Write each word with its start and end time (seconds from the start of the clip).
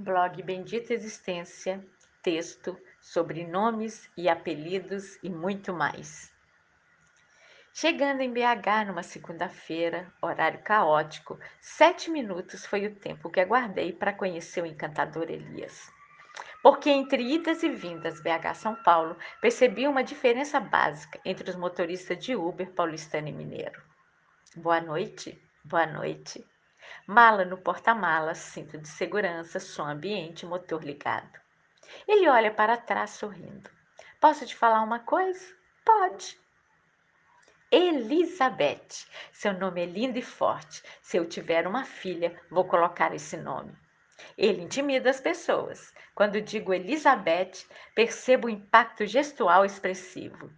Blog 0.00 0.42
Bendita 0.42 0.94
Existência, 0.94 1.84
texto 2.22 2.74
sobre 3.02 3.46
nomes 3.46 4.10
e 4.16 4.30
apelidos 4.30 5.18
e 5.22 5.28
muito 5.28 5.74
mais. 5.74 6.32
Chegando 7.74 8.22
em 8.22 8.32
BH 8.32 8.86
numa 8.86 9.02
segunda-feira, 9.02 10.10
horário 10.22 10.62
caótico, 10.62 11.38
sete 11.60 12.10
minutos 12.10 12.64
foi 12.64 12.86
o 12.86 12.94
tempo 12.94 13.28
que 13.28 13.40
aguardei 13.40 13.92
para 13.92 14.14
conhecer 14.14 14.62
o 14.62 14.66
encantador 14.66 15.30
Elias. 15.30 15.92
Porque 16.62 16.88
entre 16.88 17.22
idas 17.22 17.62
e 17.62 17.68
vindas 17.68 18.22
BH-São 18.22 18.76
Paulo, 18.82 19.18
percebi 19.38 19.86
uma 19.86 20.02
diferença 20.02 20.58
básica 20.58 21.20
entre 21.26 21.50
os 21.50 21.56
motoristas 21.56 22.16
de 22.24 22.34
Uber 22.34 22.70
paulistano 22.72 23.28
e 23.28 23.32
mineiro. 23.32 23.82
Boa 24.56 24.80
noite, 24.80 25.38
boa 25.62 25.86
noite. 25.86 26.49
Mala 27.06 27.44
no 27.44 27.58
porta-malas, 27.58 28.38
cinto 28.38 28.78
de 28.78 28.88
segurança, 28.88 29.58
som 29.58 29.84
ambiente, 29.84 30.46
motor 30.46 30.84
ligado. 30.84 31.38
Ele 32.06 32.28
olha 32.28 32.52
para 32.52 32.76
trás 32.76 33.10
sorrindo. 33.10 33.70
Posso 34.20 34.46
te 34.46 34.54
falar 34.54 34.82
uma 34.82 35.00
coisa? 35.00 35.44
Pode. 35.84 36.38
Elizabeth. 37.70 39.06
Seu 39.32 39.52
nome 39.52 39.82
é 39.82 39.86
lindo 39.86 40.18
e 40.18 40.22
forte. 40.22 40.82
Se 41.00 41.16
eu 41.16 41.26
tiver 41.28 41.66
uma 41.66 41.84
filha, 41.84 42.38
vou 42.50 42.64
colocar 42.64 43.14
esse 43.14 43.36
nome. 43.36 43.72
Ele 44.36 44.62
intimida 44.62 45.08
as 45.08 45.20
pessoas. 45.20 45.94
Quando 46.14 46.40
digo 46.40 46.74
Elizabeth, 46.74 47.66
percebo 47.94 48.46
o 48.46 48.50
impacto 48.50 49.06
gestual 49.06 49.64
expressivo. 49.64 50.50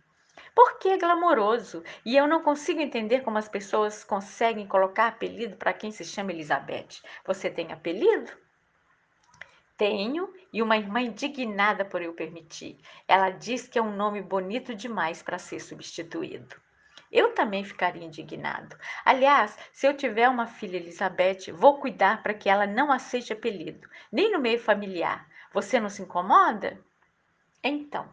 Porque 0.54 0.88
é 0.88 0.98
glamouroso 0.98 1.82
e 2.04 2.16
eu 2.16 2.26
não 2.26 2.42
consigo 2.42 2.80
entender 2.80 3.20
como 3.20 3.38
as 3.38 3.48
pessoas 3.48 4.04
conseguem 4.04 4.66
colocar 4.66 5.08
apelido 5.08 5.56
para 5.56 5.72
quem 5.72 5.90
se 5.90 6.04
chama 6.04 6.32
Elizabeth. 6.32 7.00
Você 7.24 7.48
tem 7.50 7.72
apelido? 7.72 8.30
Tenho 9.76 10.32
e 10.52 10.62
uma 10.62 10.76
irmã 10.76 11.00
indignada 11.00 11.84
por 11.84 12.02
eu 12.02 12.12
permitir. 12.12 12.78
Ela 13.08 13.30
diz 13.30 13.66
que 13.66 13.78
é 13.78 13.82
um 13.82 13.96
nome 13.96 14.20
bonito 14.20 14.74
demais 14.74 15.22
para 15.22 15.38
ser 15.38 15.60
substituído. 15.60 16.54
Eu 17.10 17.34
também 17.34 17.64
ficaria 17.64 18.04
indignado. 18.04 18.76
Aliás, 19.04 19.58
se 19.72 19.86
eu 19.86 19.94
tiver 19.94 20.28
uma 20.28 20.46
filha 20.46 20.76
Elizabeth, 20.76 21.52
vou 21.52 21.78
cuidar 21.78 22.22
para 22.22 22.32
que 22.32 22.48
ela 22.48 22.66
não 22.66 22.90
aceite 22.90 23.32
apelido, 23.32 23.88
nem 24.10 24.32
no 24.32 24.38
meio 24.38 24.58
familiar. 24.58 25.28
Você 25.52 25.78
não 25.78 25.90
se 25.90 26.02
incomoda? 26.02 26.80
Então, 27.62 28.08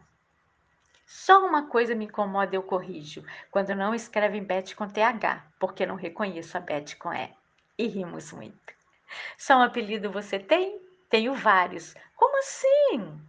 só 1.12 1.44
uma 1.44 1.66
coisa 1.66 1.92
me 1.92 2.04
incomoda 2.04 2.54
eu 2.54 2.62
corrijo, 2.62 3.24
quando 3.50 3.74
não 3.74 3.92
escrevem 3.92 4.44
Beth 4.44 4.76
com 4.76 4.86
TH, 4.86 5.44
porque 5.58 5.84
não 5.84 5.96
reconheço 5.96 6.56
a 6.56 6.60
Beth 6.60 6.94
com 7.00 7.12
E. 7.12 7.28
E 7.76 7.88
rimos 7.88 8.32
muito. 8.32 8.72
Só 9.36 9.56
um 9.56 9.62
apelido 9.62 10.12
você 10.12 10.38
tem? 10.38 10.80
Tenho 11.08 11.34
vários. 11.34 11.96
Como 12.14 12.38
assim? 12.38 13.20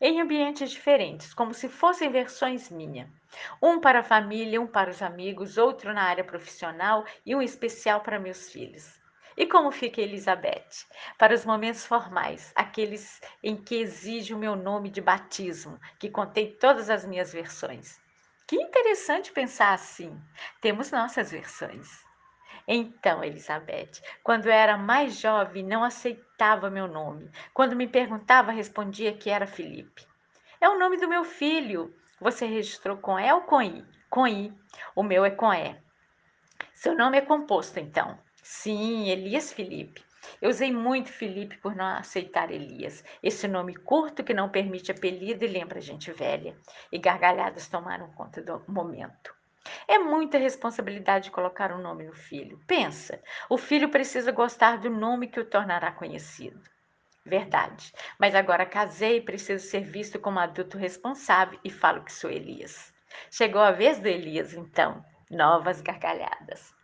Em 0.00 0.20
ambientes 0.20 0.72
diferentes, 0.72 1.32
como 1.32 1.54
se 1.54 1.68
fossem 1.68 2.10
versões 2.10 2.70
minha. 2.70 3.08
Um 3.62 3.80
para 3.80 4.00
a 4.00 4.04
família, 4.04 4.60
um 4.60 4.66
para 4.66 4.90
os 4.90 5.00
amigos, 5.00 5.56
outro 5.56 5.94
na 5.94 6.02
área 6.02 6.24
profissional 6.24 7.04
e 7.24 7.36
um 7.36 7.40
especial 7.40 8.00
para 8.00 8.18
meus 8.18 8.50
filhos. 8.50 9.00
E 9.38 9.46
como 9.46 9.70
fica 9.70 10.00
Elizabeth? 10.00 10.84
Para 11.16 11.32
os 11.32 11.44
momentos 11.44 11.86
formais, 11.86 12.50
aqueles 12.56 13.20
em 13.40 13.56
que 13.56 13.76
exige 13.76 14.34
o 14.34 14.38
meu 14.38 14.56
nome 14.56 14.90
de 14.90 15.00
batismo, 15.00 15.78
que 15.96 16.10
contém 16.10 16.56
todas 16.56 16.90
as 16.90 17.06
minhas 17.06 17.32
versões. 17.32 18.00
Que 18.48 18.56
interessante 18.56 19.30
pensar 19.30 19.74
assim. 19.74 20.20
Temos 20.60 20.90
nossas 20.90 21.30
versões. 21.30 22.04
Então, 22.66 23.22
Elizabeth, 23.22 24.02
quando 24.24 24.46
eu 24.46 24.52
era 24.52 24.76
mais 24.76 25.20
jovem, 25.20 25.62
não 25.62 25.84
aceitava 25.84 26.68
meu 26.68 26.88
nome. 26.88 27.30
Quando 27.54 27.76
me 27.76 27.86
perguntava, 27.86 28.50
respondia 28.50 29.16
que 29.16 29.30
era 29.30 29.46
Felipe. 29.46 30.04
É 30.60 30.68
o 30.68 30.80
nome 30.80 30.96
do 30.96 31.06
meu 31.06 31.22
filho. 31.22 31.94
Você 32.20 32.44
registrou 32.44 32.96
com 32.96 33.16
E 33.16 33.32
ou 33.32 33.42
com 33.42 33.62
I? 33.62 33.86
Com 34.10 34.26
I. 34.26 34.52
O 34.96 35.04
meu 35.04 35.24
é 35.24 35.30
com 35.30 35.54
E. 35.54 35.76
Seu 36.74 36.96
nome 36.96 37.18
é 37.18 37.20
composto, 37.20 37.78
então. 37.78 38.18
Sim, 38.50 39.10
Elias 39.10 39.52
Felipe. 39.52 40.02
Eu 40.40 40.48
usei 40.48 40.72
muito 40.72 41.12
Felipe 41.12 41.58
por 41.58 41.76
não 41.76 41.84
aceitar 41.84 42.50
Elias, 42.50 43.04
esse 43.22 43.46
nome 43.46 43.74
curto 43.74 44.24
que 44.24 44.32
não 44.32 44.48
permite 44.48 44.90
apelido 44.90 45.44
e 45.44 45.48
lembra 45.48 45.82
gente 45.82 46.10
velha. 46.12 46.56
E 46.90 46.98
gargalhadas 46.98 47.68
tomaram 47.68 48.10
conta 48.12 48.40
do 48.40 48.64
momento. 48.66 49.34
É 49.86 49.98
muita 49.98 50.38
responsabilidade 50.38 51.30
colocar 51.30 51.72
um 51.72 51.82
nome 51.82 52.04
no 52.04 52.14
filho. 52.14 52.58
Pensa, 52.66 53.22
o 53.50 53.58
filho 53.58 53.90
precisa 53.90 54.32
gostar 54.32 54.78
do 54.78 54.88
nome 54.88 55.28
que 55.28 55.38
o 55.38 55.44
tornará 55.44 55.92
conhecido. 55.92 56.58
Verdade, 57.26 57.92
mas 58.18 58.34
agora 58.34 58.64
casei 58.64 59.18
e 59.18 59.22
preciso 59.22 59.62
ser 59.68 59.82
visto 59.82 60.18
como 60.18 60.38
adulto 60.38 60.78
responsável 60.78 61.60
e 61.62 61.68
falo 61.68 62.02
que 62.02 62.12
sou 62.12 62.30
Elias. 62.30 62.94
Chegou 63.30 63.60
a 63.60 63.72
vez 63.72 63.98
do 63.98 64.08
Elias, 64.08 64.54
então. 64.54 65.04
Novas 65.30 65.82
gargalhadas. 65.82 66.77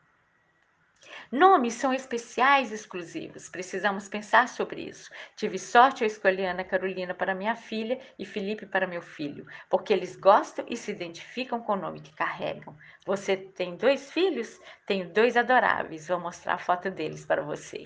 Nomes 1.35 1.75
são 1.75 1.93
especiais 1.93 2.71
exclusivos, 2.71 3.49
precisamos 3.49 4.09
pensar 4.09 4.47
sobre 4.49 4.83
isso. 4.83 5.11
Tive 5.35 5.59
sorte 5.59 6.05
ao 6.05 6.07
escolher 6.07 6.47
Ana 6.47 6.63
Carolina 6.63 7.13
para 7.13 7.35
minha 7.35 7.57
filha 7.57 8.01
e 8.17 8.25
Felipe 8.25 8.65
para 8.65 8.87
meu 8.87 9.03
filho, 9.03 9.45
porque 9.69 9.93
eles 9.93 10.15
gostam 10.15 10.65
e 10.69 10.77
se 10.77 10.93
identificam 10.93 11.61
com 11.61 11.73
o 11.73 11.77
nome 11.77 12.01
que 12.01 12.15
carregam. 12.15 12.77
Você 13.05 13.37
tem 13.37 13.75
dois 13.75 14.13
filhos? 14.13 14.61
Tenho 14.87 15.13
dois 15.13 15.37
adoráveis, 15.37 16.07
vou 16.07 16.21
mostrar 16.21 16.55
a 16.55 16.59
foto 16.59 16.89
deles 16.89 17.27
para 17.27 17.43
você. 17.43 17.83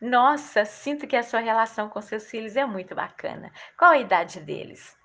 Nossa, 0.00 0.64
sinto 0.64 1.06
que 1.06 1.16
a 1.16 1.22
sua 1.22 1.40
relação 1.40 1.90
com 1.90 2.00
seus 2.00 2.30
filhos 2.30 2.56
é 2.56 2.64
muito 2.64 2.94
bacana. 2.94 3.52
Qual 3.76 3.90
a 3.90 3.98
idade 3.98 4.40
deles? 4.40 4.96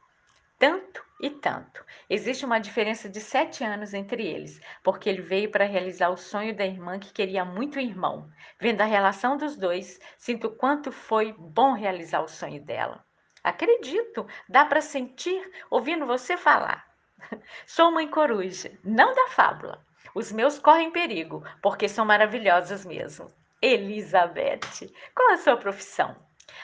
Tanto 0.59 1.05
e 1.19 1.29
tanto. 1.29 1.83
Existe 2.09 2.45
uma 2.45 2.59
diferença 2.59 3.09
de 3.09 3.19
sete 3.19 3.63
anos 3.63 3.93
entre 3.93 4.25
eles, 4.25 4.59
porque 4.83 5.09
ele 5.09 5.21
veio 5.21 5.51
para 5.51 5.65
realizar 5.65 6.09
o 6.09 6.17
sonho 6.17 6.55
da 6.55 6.65
irmã 6.65 6.99
que 6.99 7.13
queria 7.13 7.45
muito 7.45 7.77
o 7.77 7.81
irmão. 7.81 8.29
Vendo 8.59 8.81
a 8.81 8.85
relação 8.85 9.37
dos 9.37 9.55
dois, 9.55 9.99
sinto 10.17 10.49
quanto 10.49 10.91
foi 10.91 11.33
bom 11.37 11.73
realizar 11.73 12.21
o 12.21 12.27
sonho 12.27 12.63
dela. 12.63 13.05
Acredito, 13.43 14.27
dá 14.49 14.65
para 14.65 14.81
sentir 14.81 15.41
ouvindo 15.69 16.05
você 16.05 16.35
falar. 16.35 16.85
Sou 17.65 17.91
mãe 17.91 18.07
coruja, 18.07 18.71
não 18.83 19.13
da 19.13 19.27
fábula. 19.29 19.85
Os 20.13 20.31
meus 20.31 20.59
correm 20.59 20.91
perigo, 20.91 21.43
porque 21.61 21.87
são 21.87 22.05
maravilhosos 22.05 22.85
mesmo. 22.85 23.31
Elizabeth, 23.61 24.91
qual 25.15 25.31
a 25.33 25.37
sua 25.37 25.57
profissão? 25.57 26.15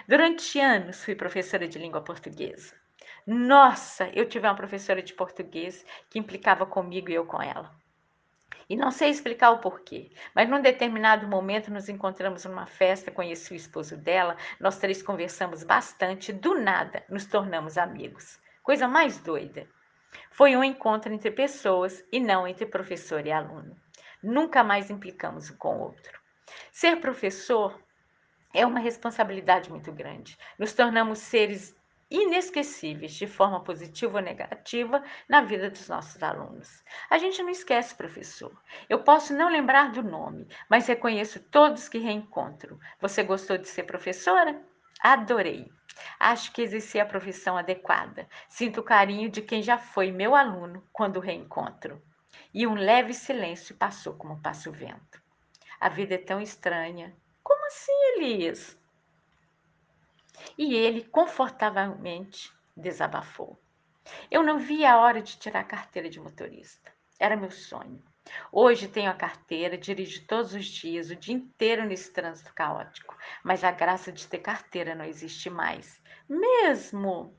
Durante 0.08 0.60
anos 0.60 1.04
fui 1.04 1.16
professora 1.16 1.68
de 1.68 1.80
língua 1.80 2.02
portuguesa. 2.02 2.83
Nossa, 3.26 4.10
eu 4.10 4.28
tive 4.28 4.48
uma 4.48 4.56
professora 4.56 5.02
de 5.02 5.14
português 5.14 5.86
que 6.10 6.20
implicava 6.20 6.66
comigo 6.66 7.10
e 7.10 7.14
eu 7.14 7.26
com 7.26 7.42
ela. 7.42 7.74
E 8.70 8.76
não 8.76 8.92
sei 8.92 9.10
explicar 9.10 9.52
o 9.52 9.60
porquê, 9.60 10.12
mas 10.36 10.50
num 10.50 10.62
determinado 10.62 11.28
momento 11.28 11.72
nos 11.72 11.88
encontramos 11.88 12.44
numa 12.46 12.66
festa, 12.66 13.12
conheci 13.12 13.54
o 13.54 13.56
esposo 13.56 13.96
dela, 13.96 14.36
nós 14.60 14.78
três 14.78 15.02
conversamos 15.02 15.64
bastante, 15.64 16.34
do 16.34 16.56
nada 16.56 17.04
nos 17.10 17.26
tornamos 17.26 17.78
amigos. 17.78 18.40
Coisa 18.62 18.88
mais 18.88 19.18
doida. 19.20 19.68
Foi 20.32 20.56
um 20.56 20.64
encontro 20.64 21.14
entre 21.14 21.32
pessoas 21.32 22.04
e 22.12 22.20
não 22.20 22.48
entre 22.48 22.66
professor 22.66 23.26
e 23.26 23.32
aluno. 23.32 23.76
Nunca 24.22 24.64
mais 24.64 24.90
implicamos 24.90 25.50
um 25.50 25.58
com 25.58 25.78
o 25.78 25.82
outro. 25.82 26.20
Ser 26.72 26.98
professor 27.00 27.80
é 28.54 28.66
uma 28.66 28.80
responsabilidade 28.80 29.70
muito 29.70 29.92
grande. 29.92 30.38
Nos 30.58 30.74
tornamos 30.74 31.20
seres 31.20 31.76
inesquecíveis, 32.14 33.14
de 33.14 33.26
forma 33.26 33.64
positiva 33.64 34.20
ou 34.20 34.24
negativa, 34.24 35.04
na 35.28 35.42
vida 35.42 35.72
dos 35.72 35.90
nossos 35.90 36.22
alunos. 36.22 36.84
A 37.10 37.18
gente 37.18 37.42
não 37.42 37.50
esquece, 37.50 37.96
professor. 37.96 38.56
Eu 38.88 39.04
posso 39.04 39.34
não 39.34 39.50
lembrar 39.50 39.92
do 39.92 40.04
nome, 40.04 40.48
mas 40.70 40.86
reconheço 40.86 41.40
todos 41.50 41.90
que 41.90 41.98
reencontro. 41.98 42.80
Você 43.02 43.24
gostou 43.24 43.58
de 43.58 43.68
ser 43.68 43.84
professora? 43.84 44.62
Adorei. 45.02 45.72
Acho 46.20 46.52
que 46.54 46.62
exerci 46.62 47.00
a 47.00 47.06
profissão 47.06 47.58
adequada. 47.58 48.30
Sinto 48.48 48.82
o 48.82 48.84
carinho 48.84 49.28
de 49.28 49.42
quem 49.42 49.64
já 49.64 49.80
foi 49.80 50.12
meu 50.12 50.36
aluno 50.36 50.88
quando 50.94 51.20
reencontro. 51.20 52.00
E 52.54 52.68
um 52.68 52.76
leve 52.76 53.16
silêncio 53.16 53.76
passou 53.76 54.14
como 54.14 54.40
passa 54.40 54.70
o 54.70 54.74
vento. 54.74 55.20
A 55.80 55.90
vida 55.90 56.14
é 56.14 56.20
tão 56.20 56.40
estranha. 56.40 57.16
Como 57.44 57.66
assim, 57.66 57.92
Elias? 58.16 58.78
E 60.58 60.76
ele 60.76 61.04
confortavelmente 61.04 62.54
desabafou. 62.76 63.60
Eu 64.30 64.44
não 64.44 64.60
via 64.60 64.94
a 64.94 65.00
hora 65.00 65.22
de 65.22 65.38
tirar 65.38 65.62
a 65.62 65.64
carteira 65.64 66.10
de 66.10 66.20
motorista. 66.20 66.92
Era 67.20 67.38
meu 67.38 67.52
sonho. 67.52 68.04
Hoje 68.52 68.88
tenho 68.88 69.10
a 69.10 69.16
carteira, 69.16 69.78
dirijo 69.78 70.26
todos 70.26 70.54
os 70.54 70.66
dias, 70.66 71.10
o 71.10 71.16
dia 71.16 71.36
inteiro 71.36 71.86
nesse 71.86 72.12
trânsito 72.12 72.54
caótico. 72.54 73.18
Mas 73.44 73.64
a 73.64 73.72
graça 73.72 74.12
de 74.12 74.28
ter 74.28 74.40
carteira 74.40 74.96
não 74.96 75.06
existe 75.06 75.50
mais. 75.50 76.02
Mesmo! 76.28 77.38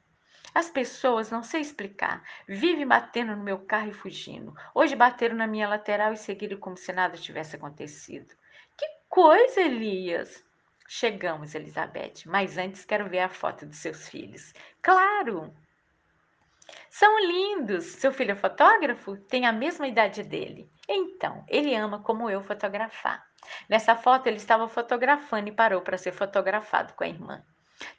As 0.55 0.71
pessoas, 0.71 1.31
não 1.31 1.43
sei 1.43 1.61
explicar, 1.61 2.23
vivem 2.47 2.87
batendo 2.87 3.35
no 3.35 3.43
meu 3.43 3.59
carro 3.59 3.91
e 3.91 3.95
fugindo. 3.95 4.55
Hoje 4.75 4.95
bateram 4.95 5.35
na 5.35 5.47
minha 5.47 5.69
lateral 5.69 6.13
e 6.13 6.17
seguiram 6.17 6.59
como 6.59 6.77
se 6.77 6.93
nada 6.93 7.17
tivesse 7.17 7.57
acontecido. 7.57 8.35
Que 8.77 8.87
coisa, 9.09 9.61
Elias! 9.61 10.45
Chegamos, 10.87 11.55
Elizabeth, 11.55 12.25
mas 12.27 12.59
antes 12.59 12.85
quero 12.85 13.09
ver 13.09 13.21
a 13.21 13.29
foto 13.29 13.65
dos 13.67 13.79
seus 13.79 14.09
filhos. 14.09 14.53
Claro! 14.83 15.55
São 16.91 17.19
lindos! 17.21 17.85
Seu 17.85 18.13
filho 18.13 18.33
é 18.33 18.37
fotógrafo? 18.37 19.17
Tem 19.17 19.47
a 19.47 19.53
mesma 19.53 19.89
idade 19.89 20.23
dele. 20.23 20.71
Então, 20.89 21.45
ele 21.49 21.75
ama 21.75 22.03
como 22.03 22.31
eu 22.31 22.43
fotografar. 22.43 23.27
Nessa 23.69 23.97
foto, 23.97 24.27
ele 24.27 24.37
estava 24.37 24.69
fotografando 24.69 25.49
e 25.49 25.53
parou 25.53 25.81
para 25.81 25.99
ser 25.99 26.13
fotografado 26.13 26.93
com 26.95 27.05
a 27.05 27.09
irmã. 27.09 27.45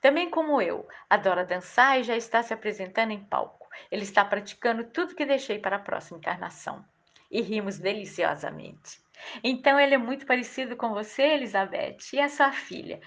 Também 0.01 0.29
como 0.29 0.61
eu, 0.61 0.87
adora 1.09 1.45
dançar 1.45 1.99
e 1.99 2.03
já 2.03 2.15
está 2.15 2.41
se 2.41 2.53
apresentando 2.53 3.11
em 3.11 3.23
palco. 3.23 3.67
Ele 3.91 4.03
está 4.03 4.23
praticando 4.23 4.85
tudo 4.85 5.15
que 5.15 5.25
deixei 5.25 5.59
para 5.59 5.75
a 5.75 5.79
próxima 5.79 6.17
encarnação. 6.17 6.85
E 7.29 7.41
rimos 7.41 7.77
deliciosamente. 7.79 9.04
Então 9.43 9.79
ele 9.79 9.95
é 9.95 9.97
muito 9.97 10.25
parecido 10.25 10.75
com 10.75 10.89
você, 10.89 11.23
Elizabeth, 11.23 11.97
e 12.13 12.19
a 12.19 12.29
sua 12.29 12.51
filha. 12.51 12.99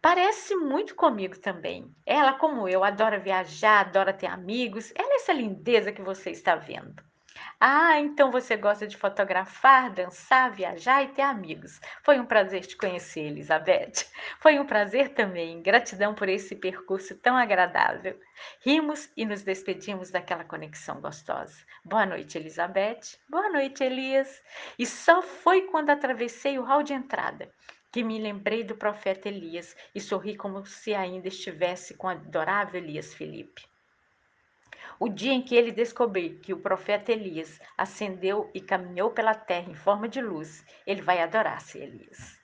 Parece 0.00 0.54
muito 0.56 0.94
comigo 0.94 1.38
também. 1.38 1.92
Ela, 2.06 2.34
como 2.34 2.68
eu, 2.68 2.84
adora 2.84 3.18
viajar, 3.18 3.80
adora 3.80 4.12
ter 4.12 4.26
amigos. 4.26 4.92
Ela 4.94 5.12
é 5.12 5.16
essa 5.16 5.32
lindeza 5.32 5.92
que 5.92 6.02
você 6.02 6.30
está 6.30 6.54
vendo. 6.54 7.02
Ah, 7.58 7.98
então 7.98 8.30
você 8.30 8.54
gosta 8.54 8.86
de 8.86 8.98
fotografar, 8.98 9.90
dançar, 9.90 10.50
viajar 10.50 11.02
e 11.02 11.08
ter 11.08 11.22
amigos. 11.22 11.80
Foi 12.02 12.20
um 12.20 12.26
prazer 12.26 12.66
te 12.66 12.76
conhecer, 12.76 13.20
Elizabeth. 13.20 14.04
Foi 14.40 14.58
um 14.58 14.66
prazer 14.66 15.14
também. 15.14 15.62
Gratidão 15.62 16.14
por 16.14 16.28
esse 16.28 16.54
percurso 16.54 17.16
tão 17.16 17.34
agradável. 17.34 18.20
Rimos 18.60 19.10
e 19.16 19.24
nos 19.24 19.42
despedimos 19.42 20.10
daquela 20.10 20.44
conexão 20.44 21.00
gostosa. 21.00 21.56
Boa 21.82 22.04
noite, 22.04 22.36
Elizabeth. 22.36 23.18
Boa 23.26 23.48
noite, 23.48 23.82
Elias. 23.82 24.42
E 24.78 24.84
só 24.84 25.22
foi 25.22 25.62
quando 25.62 25.88
atravessei 25.88 26.58
o 26.58 26.62
hall 26.62 26.82
de 26.82 26.92
entrada 26.92 27.50
que 27.90 28.02
me 28.02 28.20
lembrei 28.20 28.62
do 28.62 28.76
profeta 28.76 29.30
Elias 29.30 29.74
e 29.94 30.00
sorri 30.02 30.36
como 30.36 30.66
se 30.66 30.94
ainda 30.94 31.28
estivesse 31.28 31.94
com 31.94 32.08
o 32.08 32.10
adorável 32.10 32.82
Elias 32.82 33.14
Felipe. 33.14 33.64
O 34.98 35.08
dia 35.08 35.32
em 35.32 35.42
que 35.42 35.54
ele 35.54 35.72
descobriu 35.72 36.38
que 36.40 36.52
o 36.52 36.60
profeta 36.60 37.12
Elias 37.12 37.60
ascendeu 37.76 38.50
e 38.54 38.60
caminhou 38.60 39.10
pela 39.10 39.34
terra 39.34 39.70
em 39.70 39.74
forma 39.74 40.08
de 40.08 40.20
luz, 40.20 40.64
ele 40.86 41.02
vai 41.02 41.20
adorar-se 41.20 41.78
Elias. 41.78 42.36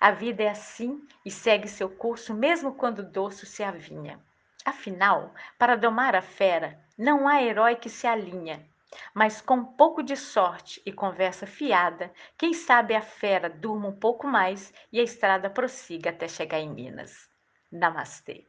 A 0.00 0.10
vida 0.10 0.42
é 0.42 0.48
assim 0.48 1.06
e 1.24 1.30
segue 1.30 1.68
seu 1.68 1.90
curso 1.90 2.32
mesmo 2.32 2.74
quando 2.74 3.00
o 3.00 3.10
dorso 3.10 3.44
se 3.44 3.62
avinha. 3.62 4.18
Afinal, 4.64 5.34
para 5.58 5.76
domar 5.76 6.14
a 6.14 6.22
fera, 6.22 6.78
não 6.96 7.28
há 7.28 7.42
herói 7.42 7.76
que 7.76 7.90
se 7.90 8.06
alinha, 8.06 8.66
mas 9.12 9.40
com 9.40 9.56
um 9.56 9.64
pouco 9.64 10.02
de 10.02 10.16
sorte 10.16 10.80
e 10.86 10.92
conversa 10.92 11.46
fiada, 11.46 12.12
quem 12.36 12.54
sabe 12.54 12.94
a 12.94 13.02
fera 13.02 13.50
durma 13.50 13.88
um 13.88 13.98
pouco 13.98 14.26
mais 14.26 14.72
e 14.92 15.00
a 15.00 15.02
estrada 15.02 15.50
prossiga 15.50 16.10
até 16.10 16.26
chegar 16.26 16.60
em 16.60 16.70
Minas. 16.70 17.28
Namastê. 17.70 18.46